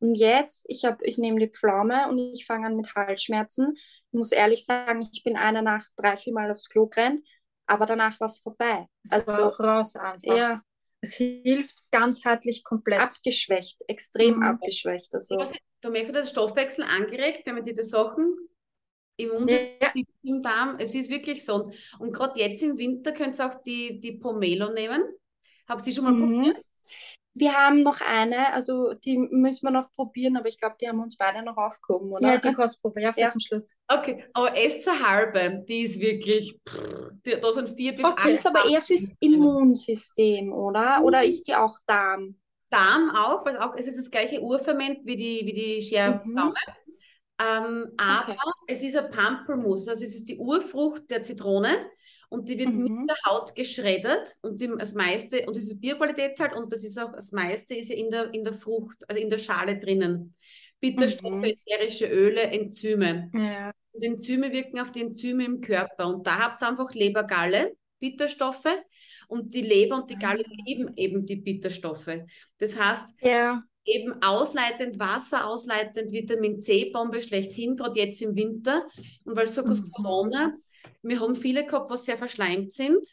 Und 0.00 0.14
jetzt, 0.14 0.64
ich, 0.68 0.84
hab, 0.84 1.02
ich 1.02 1.18
nehme 1.18 1.40
die 1.40 1.48
Pflaume 1.50 2.08
und 2.08 2.18
ich 2.18 2.46
fange 2.46 2.66
an 2.66 2.76
mit 2.76 2.94
Halsschmerzen. 2.94 3.74
Ich 3.76 4.12
muss 4.18 4.32
ehrlich 4.32 4.64
sagen, 4.64 5.02
ich 5.12 5.22
bin 5.24 5.36
eine 5.36 5.62
Nacht 5.62 5.90
drei, 5.96 6.16
vier 6.16 6.32
Mal 6.32 6.50
aufs 6.50 6.68
Klo 6.68 6.86
gerannt, 6.86 7.20
aber 7.66 7.84
danach 7.86 8.18
war 8.20 8.26
es 8.26 8.38
vorbei. 8.38 8.86
Es 9.04 9.12
Also, 9.12 9.32
war 9.32 9.60
raus 9.60 9.96
einfach. 9.96 10.36
ja, 10.36 10.62
Es 11.00 11.14
hilft 11.14 11.90
ganzheitlich 11.90 12.64
komplett. 12.64 13.00
abgeschwächt, 13.00 13.82
extrem 13.88 14.36
Mhm. 14.36 14.42
abgeschwächt. 14.42 15.14
Also, 15.14 15.36
da 15.80 15.90
merkst 15.90 16.10
du, 16.10 16.12
der 16.14 16.24
Stoffwechsel 16.24 16.84
angeregt, 16.84 17.44
wenn 17.46 17.56
man 17.56 17.64
die 17.64 17.74
Sachen 17.82 18.34
Immunsystem 19.16 19.78
Ja. 19.82 19.88
im 20.22 20.42
Darm. 20.42 20.76
Es 20.78 20.94
ist 20.94 21.10
wirklich 21.10 21.44
so. 21.44 21.64
Und, 21.64 21.74
und 21.98 22.12
gerade 22.12 22.38
jetzt 22.40 22.62
im 22.62 22.78
Winter 22.78 23.12
könnt 23.12 23.38
ihr 23.38 23.46
auch 23.46 23.62
die, 23.62 23.98
die 24.00 24.12
Pomelo 24.12 24.72
nehmen. 24.72 25.02
Habt 25.68 25.80
ihr 25.80 25.84
die 25.86 25.94
schon 25.94 26.04
mal 26.04 26.12
Mhm. 26.12 26.34
probiert? 26.36 26.64
Wir 27.34 27.52
haben 27.54 27.82
noch 27.82 28.00
eine, 28.00 28.52
also 28.52 28.94
die 28.94 29.16
müssen 29.18 29.66
wir 29.66 29.70
noch 29.70 29.92
probieren, 29.94 30.36
aber 30.36 30.48
ich 30.48 30.58
glaube, 30.58 30.76
die 30.80 30.88
haben 30.88 31.00
uns 31.00 31.16
beide 31.16 31.42
noch 31.42 31.56
aufgehoben, 31.56 32.10
oder? 32.12 32.32
Ja, 32.32 32.38
die 32.38 32.52
Kostprobe, 32.52 33.00
ja, 33.00 33.12
für 33.12 33.20
Ja. 33.20 33.28
zum 33.28 33.40
Schluss. 33.40 33.74
Okay, 33.90 34.24
aber 34.34 34.52
eine 34.52 35.08
halbe, 35.08 35.64
die 35.66 35.82
ist 35.82 35.98
wirklich, 36.00 36.58
pff, 36.68 37.10
die, 37.24 37.40
da 37.40 37.52
sind 37.52 37.70
vier 37.70 37.96
bis 37.96 38.06
Okay. 38.06 38.16
Acht 38.16 38.28
ist 38.30 38.46
aber 38.46 38.68
eher 38.68 38.82
fürs 38.82 39.12
Immunsystem, 39.20 40.52
oder? 40.52 41.02
Oder 41.04 41.24
ist 41.24 41.46
die 41.48 41.54
auch 41.54 41.78
Darm? 41.86 42.36
Darm 42.70 43.10
auch, 43.16 43.46
weil 43.46 43.56
auch, 43.58 43.74
es 43.76 43.86
ist 43.86 43.98
das 43.98 44.10
gleiche 44.10 44.40
Urferment 44.42 44.98
wie 45.06 45.16
die, 45.16 45.42
wie 45.46 45.52
die 45.54 45.82
Scherpflaume. 45.82 46.52
Ähm, 47.40 47.92
aber 47.96 48.24
Okay. 48.24 48.36
es 48.66 48.82
ist 48.82 48.96
ein 48.96 49.10
Pampelmus, 49.10 49.88
also 49.88 50.04
es 50.04 50.14
ist 50.14 50.28
die 50.28 50.38
Urfrucht 50.38 51.10
der 51.10 51.22
Zitrone 51.22 51.90
und 52.28 52.48
die 52.48 52.58
wird 52.58 52.70
Mhm. 52.70 52.82
mit 52.82 53.10
der 53.10 53.16
Haut 53.26 53.54
geschreddert 53.54 54.36
und 54.42 54.60
die, 54.60 54.70
das 54.78 54.94
meiste, 54.94 55.46
und 55.46 55.56
das 55.56 55.64
ist 55.64 55.80
Bioqualität 55.80 56.38
halt, 56.40 56.54
und 56.54 56.72
das 56.72 56.84
ist 56.84 56.98
auch, 56.98 57.12
das 57.12 57.32
meiste 57.32 57.74
ist 57.74 57.88
ja 57.90 57.96
in 57.96 58.10
der, 58.10 58.32
in 58.34 58.44
der 58.44 58.54
Frucht, 58.54 59.04
also 59.08 59.20
in 59.20 59.30
der 59.30 59.38
Schale 59.38 59.78
drinnen. 59.78 60.34
Bitterstoffe, 60.80 61.32
Mhm. 61.32 61.44
ätherische 61.44 62.06
Öle, 62.06 62.42
Enzyme. 62.42 63.30
Ja. 63.34 63.72
Und 63.92 64.02
Enzyme 64.04 64.52
wirken 64.52 64.78
auf 64.78 64.92
die 64.92 65.00
Enzyme 65.00 65.44
im 65.44 65.60
Körper. 65.60 66.06
Und 66.06 66.26
da 66.26 66.38
habt 66.38 66.62
ihr 66.62 66.68
einfach 66.68 66.94
Lebergalle, 66.94 67.76
Bitterstoffe. 67.98 68.68
Und 69.26 69.54
die 69.54 69.62
Leber 69.62 69.96
und 69.96 70.08
die 70.10 70.14
Galle 70.18 70.44
lieben 70.66 70.92
eben 70.96 71.26
die 71.26 71.34
Bitterstoffe. 71.36 72.20
Das 72.58 72.78
heißt, 72.78 73.14
ja. 73.22 73.62
eben 73.84 74.22
ausleitend, 74.22 75.00
Wasser 75.00 75.48
ausleitend, 75.48 76.12
Vitamin 76.12 76.60
C-Bombe 76.60 77.22
schlechthin, 77.22 77.74
gerade 77.74 77.98
jetzt 77.98 78.22
im 78.22 78.36
Winter. 78.36 78.86
Und 79.24 79.34
weil 79.34 79.48
sagst, 79.48 79.88
Mhm. 79.88 79.92
Corona, 79.92 80.54
wir 81.02 81.20
haben 81.20 81.36
viele 81.36 81.64
gehabt, 81.64 81.90
was 81.90 82.04
sehr 82.04 82.18
verschleimt 82.18 82.72
sind. 82.74 83.06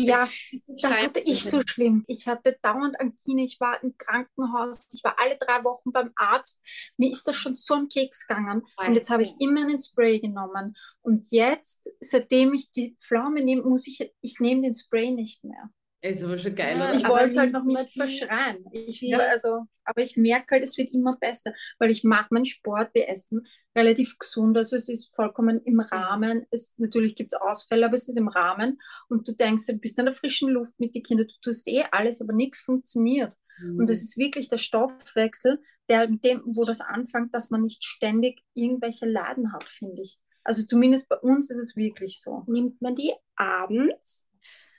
Ja, 0.00 0.28
Das 0.66 1.02
hatte 1.02 1.20
ich 1.20 1.44
so 1.44 1.60
schlimm. 1.66 2.04
Ich 2.06 2.28
hatte 2.28 2.56
dauernd 2.62 3.00
Angine, 3.00 3.42
ich 3.42 3.58
war 3.58 3.82
im 3.82 3.96
Krankenhaus, 3.96 4.86
ich 4.92 5.02
war 5.02 5.18
alle 5.18 5.36
drei 5.36 5.64
Wochen 5.64 5.90
beim 5.90 6.12
Arzt. 6.14 6.62
Mir 6.96 7.10
ist 7.10 7.26
das 7.26 7.34
schon 7.34 7.54
so 7.54 7.74
am 7.74 7.88
Keks 7.88 8.26
gegangen. 8.26 8.62
Und 8.86 8.94
jetzt 8.94 9.10
habe 9.10 9.24
ich 9.24 9.34
immer 9.40 9.62
einen 9.62 9.80
Spray 9.80 10.20
genommen. 10.20 10.76
Und 11.00 11.30
jetzt, 11.32 11.90
seitdem 12.00 12.54
ich 12.54 12.70
die 12.70 12.96
Pflaume 13.00 13.42
nehme, 13.42 13.62
muss 13.62 13.88
ich, 13.88 14.12
ich 14.20 14.38
nehme 14.38 14.62
den 14.62 14.74
Spray 14.74 15.10
nicht 15.10 15.42
mehr. 15.42 15.68
Ist 16.00 16.22
aber 16.22 16.38
schon 16.38 16.54
geil, 16.54 16.78
Ja? 16.78 16.92
Ich 16.94 17.06
wollte 17.08 17.28
es 17.28 17.36
halt 17.36 17.52
noch 17.52 17.64
nicht 17.64 17.92
verschreien. 17.92 18.64
Ich, 18.72 19.00
die- 19.00 19.14
also, 19.14 19.64
aber 19.84 20.02
ich 20.02 20.16
merke 20.16 20.54
halt, 20.54 20.62
es 20.62 20.78
wird 20.78 20.92
immer 20.92 21.16
besser, 21.16 21.52
weil 21.78 21.90
ich 21.90 22.04
mache 22.04 22.28
meinen 22.30 22.44
Sport, 22.44 22.90
wir 22.94 23.08
essen 23.08 23.46
relativ 23.76 24.16
gesund, 24.18 24.56
also 24.56 24.76
es 24.76 24.88
ist 24.88 25.14
vollkommen 25.14 25.60
im 25.64 25.80
Rahmen. 25.80 26.46
Es, 26.50 26.76
natürlich 26.78 27.16
gibt 27.16 27.32
es 27.32 27.40
Ausfälle, 27.40 27.86
aber 27.86 27.94
es 27.94 28.08
ist 28.08 28.16
im 28.16 28.28
Rahmen. 28.28 28.78
Und 29.08 29.26
du 29.26 29.32
denkst, 29.32 29.66
du 29.66 29.74
bist 29.74 29.98
in 29.98 30.04
der 30.04 30.14
frischen 30.14 30.50
Luft 30.50 30.78
mit 30.78 30.94
den 30.94 31.02
Kindern, 31.02 31.26
du 31.26 31.34
tust 31.42 31.66
eh 31.68 31.84
alles, 31.90 32.20
aber 32.20 32.32
nichts 32.32 32.60
funktioniert. 32.60 33.34
Mhm. 33.60 33.80
Und 33.80 33.90
es 33.90 34.02
ist 34.02 34.16
wirklich 34.16 34.48
der 34.48 34.58
Stoffwechsel, 34.58 35.60
der 35.88 36.08
mit 36.08 36.24
dem, 36.24 36.42
wo 36.44 36.64
das 36.64 36.80
anfängt, 36.80 37.34
dass 37.34 37.50
man 37.50 37.62
nicht 37.62 37.84
ständig 37.84 38.40
irgendwelche 38.54 39.06
Laden 39.06 39.52
hat, 39.52 39.64
finde 39.64 40.02
ich. 40.02 40.18
Also 40.44 40.62
zumindest 40.64 41.08
bei 41.08 41.16
uns 41.16 41.50
ist 41.50 41.58
es 41.58 41.76
wirklich 41.76 42.20
so. 42.20 42.44
nimmt 42.46 42.80
man 42.80 42.94
die 42.94 43.12
abends 43.36 44.27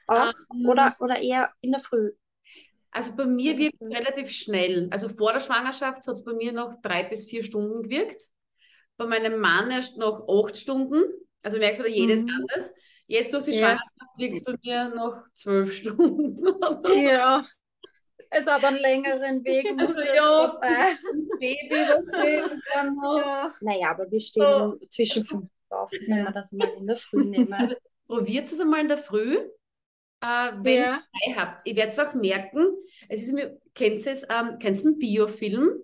auch 0.10 0.34
Ähm, 0.54 0.66
oder, 0.68 0.96
oder 1.00 1.20
eher 1.22 1.52
in 1.62 1.72
der 1.72 1.82
Früh? 1.82 2.12
Also 2.92 3.16
bei 3.16 3.26
mir 3.26 3.58
wirkt 3.58 3.76
es 3.82 3.88
relativ 3.98 4.32
schnell. 4.32 4.88
Also 4.92 5.10
vor 5.10 5.32
der 5.34 5.40
Schwangerschaft 5.40 6.08
hat 6.08 6.16
es 6.16 6.24
bei 6.24 6.34
mir 6.34 6.52
noch 6.52 6.76
drei 6.82 7.04
bis 7.04 7.26
vier 7.26 7.44
Stunden 7.44 7.84
gewirkt. 7.84 8.24
Bei 8.98 9.06
meinem 9.06 9.40
Mann 9.40 9.72
erst 9.72 9.98
noch 9.98 10.28
acht 10.28 10.58
Stunden. 10.58 11.04
Also 11.44 11.58
merkst 11.58 11.80
du, 11.82 11.88
jedes 11.88 12.24
Mhm. 12.24 12.30
anders. 12.30 12.74
Jetzt 13.08 13.34
durch 13.34 13.44
die 13.46 13.52
Ja. 13.52 13.58
Schwangerschaft 13.58 14.18
wirkt 14.18 14.34
es 14.36 14.44
bei 14.44 14.56
mir 14.64 14.90
noch 14.96 15.24
zwölf 15.34 15.74
Stunden. 15.74 16.44
Ja, 17.06 17.44
es 18.32 18.48
hat 18.48 18.64
einen 18.64 18.78
längeren 18.78 19.44
Weg, 19.46 19.66
muss 19.78 19.96
Also 19.96 20.02
ja, 20.16 20.52
vorbei. 20.52 20.98
Baby, 21.40 21.76
was 21.88 22.06
will, 22.24 22.62
dann 22.74 22.96
noch. 22.96 23.18
Ja. 23.20 23.50
Naja, 23.62 23.92
aber 23.92 24.12
wir 24.12 24.20
stehen 24.20 24.80
zwischen 24.90 25.24
fünf 25.24 25.50
auf, 25.70 25.92
wenn 25.92 26.24
wir 26.24 26.32
das 26.32 26.52
mal 26.52 26.68
in 26.78 26.88
der 26.88 26.96
Früh 26.96 27.24
nehmen. 27.26 27.54
Also 27.54 27.76
probiert 28.08 28.48
es 28.48 28.60
einmal 28.60 28.82
in 28.82 28.88
der 28.88 28.98
Früh, 28.98 29.38
äh, 30.22 30.52
wenn 30.62 30.82
Ja. 30.82 31.04
ihr 31.26 31.34
Zeit 31.34 31.38
habt. 31.38 31.68
Ihr 31.68 31.76
werdet 31.76 31.94
es 31.94 32.00
auch 32.00 32.14
merken, 32.14 32.66
es 33.08 33.24
ist 33.24 33.34
mir, 33.34 33.60
kennt 33.74 34.06
ihr 34.06 34.12
es, 34.12 34.24
ähm, 34.24 34.60
kennt 34.60 34.78
ihr 34.78 34.86
einen 34.86 35.00
Biofilm? 35.00 35.84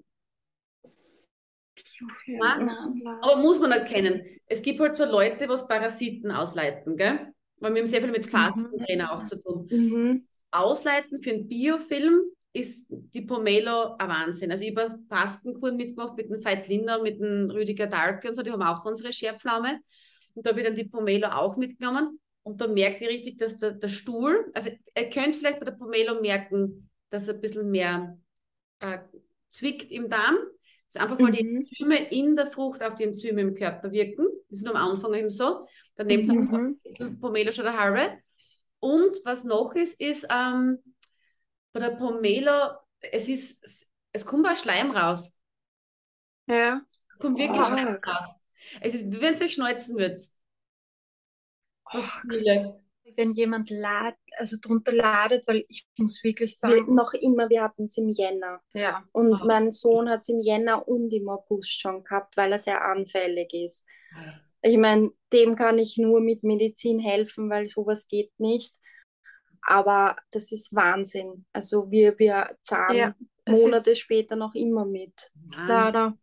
Aber 3.22 3.36
muss 3.38 3.60
man 3.60 3.72
erkennen. 3.72 4.22
Es 4.48 4.62
gibt 4.62 4.80
halt 4.80 4.96
so 4.96 5.06
Leute, 5.06 5.48
was 5.50 5.68
Parasiten 5.68 6.32
ausleiten, 6.32 6.98
gell? 6.98 7.34
Weil 7.58 7.74
wir 7.74 7.82
haben 7.82 7.88
sehr 7.88 8.02
viel 8.02 8.12
mit 8.12 8.26
Fastentrainer 8.26 9.06
mhm. 9.06 9.10
auch 9.10 9.24
zu 9.24 9.40
tun. 9.42 9.68
Mhm. 9.70 10.28
Ausleiten 10.52 11.22
für 11.22 11.32
einen 11.32 11.48
Biofilm 11.48 12.22
ist 12.54 12.88
die 12.90 13.22
Pomelo 13.22 13.96
ein 13.98 14.08
Wahnsinn. 14.08 14.52
Also 14.52 14.64
ich 14.64 14.76
habe 14.76 14.98
Fastenkuren 15.10 15.76
mitgemacht 15.76 16.16
mit 16.16 16.30
dem 16.30 16.44
Veit 16.44 16.68
Linder, 16.68 17.02
mit 17.02 17.20
dem 17.20 17.50
Rüdiger 17.50 17.88
Dahlke 17.88 18.30
und 18.30 18.36
so, 18.36 18.44
die 18.44 18.52
haben 18.52 18.62
auch 18.62 18.86
unsere 18.86 19.12
Scherpflaume. 19.12 19.82
Und 20.34 20.46
da 20.46 20.52
habe 20.52 20.62
ich 20.62 20.66
dann 20.66 20.76
die 20.76 20.86
Pomelo 20.86 21.28
auch 21.28 21.58
mitgenommen. 21.58 22.20
Und 22.46 22.62
da 22.62 22.68
merkt 22.68 23.02
ihr 23.02 23.10
richtig, 23.10 23.40
dass 23.40 23.58
der, 23.58 23.72
der 23.72 23.90
Stuhl, 23.90 24.52
also 24.54 24.70
ihr 24.70 25.10
könnt 25.10 25.36
vielleicht 25.36 25.60
bei 25.60 25.66
der 25.66 25.72
Pomelo 25.72 26.22
merken, 26.22 26.92
dass 27.10 27.28
er 27.28 27.34
ein 27.34 27.42
bisschen 27.42 27.72
mehr 27.72 28.20
äh, 28.80 29.00
zwickt 29.48 29.92
im 29.92 30.10
Darm. 30.10 30.38
Das 30.86 30.96
ist 30.96 31.02
einfach, 31.02 31.20
weil 31.20 31.30
mhm. 31.30 31.32
die 31.32 31.56
Enzyme 31.56 32.10
in 32.12 32.36
der 32.36 32.46
Frucht 32.46 32.84
auf 32.84 32.94
die 32.94 33.06
Enzyme 33.06 33.42
im 33.42 33.56
Körper 33.56 33.92
wirken. 33.92 34.28
Das 34.48 34.60
ist 34.60 34.66
nur 34.66 34.76
am 34.76 34.92
Anfang 34.92 35.16
eben 35.16 35.32
so. 35.32 35.68
Dann 35.96 36.06
nehmt 36.06 36.28
ihr 36.28 36.36
mhm. 36.36 37.20
Pomelo 37.20 37.52
schon 37.52 37.66
der 37.66 37.80
halbe. 37.80 38.20
Und 38.80 39.18
was 39.26 39.44
noch 39.44 39.74
ist, 39.74 40.00
ist 40.00 40.28
ähm, 40.32 40.78
bei 41.74 41.80
der 41.80 41.96
Pomelo, 41.96 42.78
es 43.00 43.28
ist, 43.28 43.90
es 44.12 44.24
kommt 44.24 44.48
auch 44.48 44.56
Schleim 44.56 44.92
raus. 44.92 45.40
Ja. 46.46 46.80
Es 47.12 47.18
kommt 47.18 47.40
wirklich 47.40 47.60
oh. 47.60 47.66
Schleim 47.66 47.88
raus. 47.88 48.34
Es 48.82 48.94
ist, 48.94 49.12
wie 49.12 49.20
wenn 49.20 49.34
es 49.34 49.42
euch 49.42 49.54
schneuzen 49.54 49.98
würdet. 49.98 50.20
Oh, 51.94 52.00
wenn 53.18 53.34
jemand 53.34 53.70
lad, 53.70 54.16
also 54.38 54.58
drunter 54.62 54.92
ladet, 54.92 55.48
weil 55.48 55.66
ich 55.70 55.88
muss 55.98 56.24
wirklich 56.24 56.58
sagen. 56.58 56.88
Wir, 56.88 56.94
noch 56.94 57.14
immer, 57.14 57.50
wir 57.50 57.62
hatten 57.62 57.86
es 57.86 57.98
im 57.98 58.10
Jänner. 58.10 58.62
Ja. 58.74 59.04
Und 59.12 59.42
oh. 59.42 59.46
mein 59.46 59.72
Sohn 59.72 60.10
hat 60.10 60.22
es 60.22 60.30
im 60.30 60.40
Jänner 60.40 60.88
und 60.88 61.14
im 61.14 61.30
August 61.30 61.80
schon 61.80 62.04
gehabt, 62.04 62.36
weil 62.38 62.52
er 62.52 62.60
sehr 62.60 62.84
anfällig 62.84 63.54
ist. 63.54 63.86
Ich 64.62 64.78
meine, 64.78 65.12
dem 65.32 65.56
kann 65.56 65.78
ich 65.78 65.98
nur 65.98 66.22
mit 66.22 66.44
Medizin 66.44 67.00
helfen, 67.00 67.50
weil 67.50 67.68
sowas 67.68 68.08
geht 68.08 68.32
nicht. 68.40 68.76
Aber 69.62 70.16
das 70.32 70.52
ist 70.52 70.76
Wahnsinn. 70.76 71.46
Also 71.54 71.90
wir, 71.90 72.18
wir 72.20 72.56
zahlen 72.64 72.98
ja, 72.98 73.16
Monate 73.48 73.96
später 73.96 74.36
noch 74.36 74.54
immer 74.54 74.86
mit. 74.86 75.32
Leider. 75.56 76.18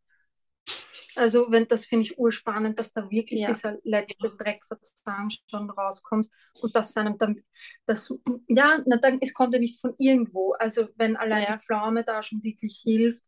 Also 1.16 1.47
wenn 1.50 1.66
das 1.69 1.85
finde 1.85 2.04
ich 2.04 2.19
urspannend, 2.19 2.78
dass 2.78 2.92
da 2.92 3.11
wirklich 3.11 3.42
ja. 3.42 3.49
dieser 3.49 3.76
letzte 3.85 4.31
Dreckverzahn 4.31 5.28
schon 5.50 5.71
rauskommt 5.71 6.28
und 6.61 6.75
dass 6.75 6.97
einem 6.97 7.19
dann 7.19 7.42
das 7.87 8.14
ja, 8.49 8.81
na 8.87 8.97
dann 8.97 9.19
es 9.21 9.35
kommt 9.35 9.54
ja 9.54 9.61
nicht 9.61 9.81
von 9.81 9.95
irgendwo. 9.99 10.52
Also 10.52 10.88
wenn 10.97 11.16
allein 11.16 11.45
ja. 11.45 11.59
Pflaume 11.59 12.04
da 12.04 12.23
schon 12.23 12.42
wirklich 12.42 12.81
hilft, 12.85 13.25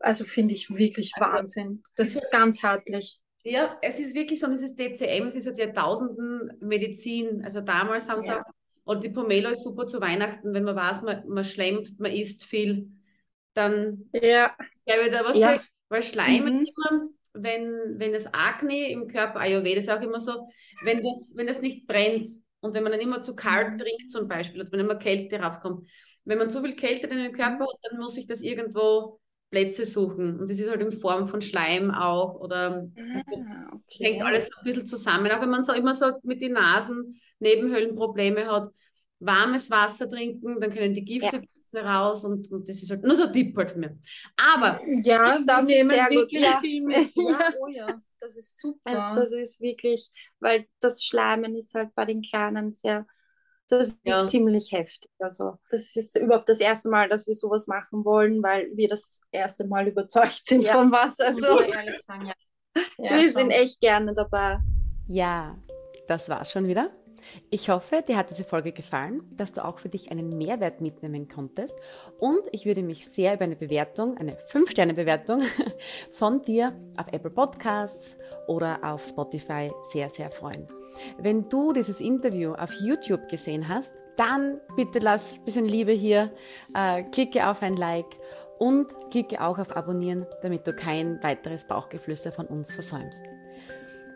also 0.00 0.24
finde 0.24 0.54
ich 0.54 0.70
wirklich 0.70 1.12
also, 1.14 1.32
Wahnsinn. 1.32 1.82
Das 1.94 2.14
ist 2.14 2.30
ganzheitlich. 2.30 3.20
Ja, 3.44 3.78
es 3.80 4.00
ist 4.00 4.14
wirklich 4.14 4.40
so, 4.40 4.48
dieses 4.48 4.74
DCM, 4.74 5.26
es 5.26 5.36
ist 5.36 5.44
seit 5.44 5.58
Jahrtausenden 5.58 6.56
Medizin. 6.60 7.44
Also 7.44 7.60
damals 7.60 8.08
haben 8.08 8.22
sie 8.22 8.28
ja. 8.28 8.40
auch, 8.40 8.50
und 8.84 9.04
die 9.04 9.08
Pomelo 9.08 9.50
ist 9.50 9.62
super 9.62 9.86
zu 9.86 10.00
Weihnachten, 10.00 10.52
wenn 10.52 10.64
man 10.64 10.74
weiß, 10.74 11.02
man, 11.02 11.28
man 11.28 11.44
schlemmt, 11.44 11.98
man 12.00 12.10
isst 12.10 12.44
viel, 12.44 12.90
dann 13.54 14.08
ja. 14.12 14.54
ja 14.84 15.04
wieder 15.04 15.24
was 15.24 15.38
ja. 15.38 15.60
Weil 15.88 16.02
Schleim 16.02 16.44
mhm. 16.44 16.66
immer, 16.66 17.08
wenn, 17.34 17.98
wenn 17.98 18.12
das 18.12 18.32
Akne 18.32 18.90
im 18.90 19.06
Körper, 19.06 19.40
Ayurveda 19.40 19.78
ist 19.78 19.90
auch 19.90 20.00
immer 20.00 20.20
so, 20.20 20.48
wenn 20.84 21.02
das, 21.02 21.34
wenn 21.36 21.46
das 21.46 21.62
nicht 21.62 21.86
brennt 21.86 22.28
und 22.60 22.74
wenn 22.74 22.82
man 22.82 22.92
dann 22.92 23.00
immer 23.00 23.22
zu 23.22 23.36
kalt 23.36 23.72
mhm. 23.72 23.78
trinkt 23.78 24.10
zum 24.10 24.28
Beispiel, 24.28 24.62
oder 24.62 24.72
wenn 24.72 24.80
immer 24.80 24.96
Kälte 24.96 25.40
raufkommt, 25.40 25.88
wenn 26.24 26.38
man 26.38 26.50
zu 26.50 26.60
viel 26.60 26.74
Kälte 26.74 27.06
in 27.06 27.18
den 27.18 27.32
Körper 27.32 27.64
hat, 27.64 27.78
dann 27.82 28.00
muss 28.00 28.16
ich 28.16 28.26
das 28.26 28.42
irgendwo 28.42 29.20
Plätze 29.50 29.84
suchen. 29.84 30.40
Und 30.40 30.50
das 30.50 30.58
ist 30.58 30.68
halt 30.68 30.80
in 30.80 30.90
Form 30.90 31.28
von 31.28 31.40
Schleim 31.40 31.92
auch 31.92 32.34
oder 32.40 32.88
ah, 32.96 33.70
okay. 33.72 34.04
hängt 34.04 34.22
alles 34.22 34.50
ein 34.58 34.64
bisschen 34.64 34.86
zusammen. 34.86 35.30
Auch 35.30 35.40
wenn 35.40 35.50
man 35.50 35.62
so 35.62 35.72
immer 35.72 35.94
so 35.94 36.10
mit 36.24 36.42
den 36.42 36.52
Nasen 36.52 37.20
Nebenhöhlenprobleme 37.38 38.46
hat, 38.50 38.70
warmes 39.20 39.70
Wasser 39.70 40.10
trinken, 40.10 40.60
dann 40.60 40.70
können 40.70 40.94
die 40.94 41.04
Gifte 41.04 41.36
ja. 41.36 41.42
Raus 41.74 42.24
und, 42.24 42.50
und 42.50 42.68
das 42.68 42.82
ist 42.82 42.90
halt 42.90 43.02
nur 43.02 43.16
so 43.16 43.24
ein 43.24 43.32
Tipp 43.32 43.56
halt 43.56 43.70
für 43.70 43.78
mich. 43.78 43.90
Aber 44.36 44.80
ja, 45.02 45.38
das 45.44 45.66
nehmen 45.66 45.90
sehr 45.90 46.10
wirklich 46.10 46.44
gut. 46.44 46.60
viel 46.60 46.82
mit. 46.82 47.10
Ja, 47.14 47.52
oh 47.60 47.68
ja, 47.68 48.00
das 48.20 48.36
ist 48.36 48.58
super. 48.58 48.80
Also 48.84 49.14
das 49.14 49.32
ist 49.32 49.60
wirklich, 49.60 50.10
weil 50.40 50.66
das 50.80 51.04
Schleimen 51.04 51.54
ist 51.56 51.74
halt 51.74 51.94
bei 51.94 52.04
den 52.04 52.22
Kleinen 52.22 52.72
sehr, 52.72 53.06
das 53.68 53.98
ja. 54.04 54.22
ist 54.22 54.30
ziemlich 54.30 54.72
heftig. 54.72 55.10
Also 55.18 55.58
das 55.70 55.96
ist 55.96 56.16
überhaupt 56.16 56.48
das 56.48 56.60
erste 56.60 56.88
Mal, 56.88 57.08
dass 57.08 57.26
wir 57.26 57.34
sowas 57.34 57.66
machen 57.66 58.04
wollen, 58.04 58.42
weil 58.42 58.68
wir 58.74 58.88
das 58.88 59.20
erste 59.30 59.66
Mal 59.66 59.88
überzeugt 59.88 60.46
sind 60.46 60.62
ja. 60.62 60.74
von 60.74 60.90
was. 60.90 61.20
Also 61.20 61.60
ehrlich 61.60 62.00
sagen, 62.02 62.26
ja. 62.26 62.34
wir 62.98 63.22
schon. 63.22 63.32
sind 63.32 63.50
echt 63.50 63.80
gerne 63.80 64.14
dabei. 64.14 64.58
Ja, 65.08 65.56
das 66.08 66.28
war's 66.28 66.50
schon 66.50 66.66
wieder. 66.66 66.90
Ich 67.50 67.68
hoffe, 67.70 68.02
dir 68.06 68.16
hat 68.16 68.30
diese 68.30 68.44
Folge 68.44 68.72
gefallen, 68.72 69.22
dass 69.36 69.52
du 69.52 69.64
auch 69.64 69.78
für 69.78 69.88
dich 69.88 70.10
einen 70.10 70.36
Mehrwert 70.36 70.80
mitnehmen 70.80 71.28
konntest 71.28 71.76
und 72.18 72.40
ich 72.52 72.66
würde 72.66 72.82
mich 72.82 73.08
sehr 73.08 73.34
über 73.34 73.44
eine 73.44 73.56
Bewertung, 73.56 74.16
eine 74.16 74.32
5-Sterne-Bewertung 74.32 75.42
von 76.12 76.42
dir 76.42 76.72
auf 76.96 77.06
Apple 77.12 77.30
Podcasts 77.30 78.18
oder 78.46 78.78
auf 78.82 79.04
Spotify 79.04 79.72
sehr, 79.90 80.10
sehr 80.10 80.30
freuen. 80.30 80.66
Wenn 81.18 81.48
du 81.48 81.72
dieses 81.72 82.00
Interview 82.00 82.54
auf 82.54 82.72
YouTube 82.80 83.28
gesehen 83.28 83.68
hast, 83.68 83.92
dann 84.16 84.60
bitte 84.76 84.98
lass 84.98 85.38
ein 85.38 85.44
bisschen 85.44 85.66
Liebe 85.66 85.92
hier, 85.92 86.32
äh, 86.74 87.02
klicke 87.04 87.48
auf 87.48 87.62
ein 87.62 87.76
Like 87.76 88.16
und 88.58 88.86
klicke 89.10 89.40
auch 89.40 89.58
auf 89.58 89.76
Abonnieren, 89.76 90.26
damit 90.42 90.66
du 90.66 90.72
kein 90.72 91.22
weiteres 91.22 91.66
Bauchgeflüster 91.66 92.32
von 92.32 92.46
uns 92.46 92.72
versäumst. 92.72 93.24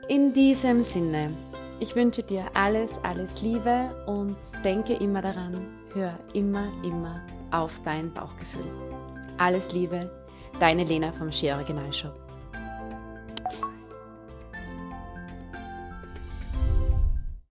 In 0.08 0.32
diesem 0.32 0.82
Sinne, 0.82 1.32
ich 1.80 1.96
wünsche 1.96 2.22
dir 2.22 2.44
alles, 2.54 3.02
alles 3.02 3.40
Liebe 3.40 3.90
und 4.06 4.36
denke 4.64 4.92
immer 4.94 5.22
daran, 5.22 5.66
hör 5.94 6.18
immer, 6.34 6.68
immer 6.84 7.22
auf 7.50 7.80
dein 7.84 8.12
Bauchgefühl. 8.12 8.70
Alles 9.38 9.72
Liebe, 9.72 10.10
deine 10.60 10.84
Lena 10.84 11.10
vom 11.10 11.32
Ski 11.32 11.50
Originalshop. 11.50 12.29